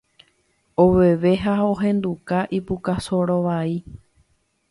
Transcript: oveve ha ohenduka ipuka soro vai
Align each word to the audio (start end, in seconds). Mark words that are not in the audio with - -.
oveve 0.83 1.31
ha 1.43 1.53
ohenduka 1.71 2.37
ipuka 2.59 2.93
soro 3.07 3.37
vai 3.47 3.71